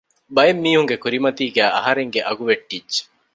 ބައެއް 0.35 0.61
މީހުންގެ 0.63 0.97
ކުރިމަތީގައި 1.03 1.71
އަހަރެންގެ 1.75 2.21
އަގު 2.27 2.43
ވެއްޓިއްޖެ 2.49 3.01